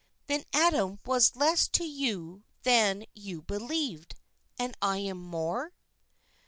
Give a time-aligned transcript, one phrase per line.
[0.25, 4.15] "Then Adam was less to you than you believed,
[4.57, 5.73] and I am more?"